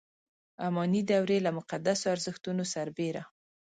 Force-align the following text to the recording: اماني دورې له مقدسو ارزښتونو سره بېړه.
اماني 0.67 1.01
دورې 1.11 1.37
له 1.45 1.51
مقدسو 1.57 2.05
ارزښتونو 2.15 2.63
سره 2.73 2.89
بېړه. 2.97 3.23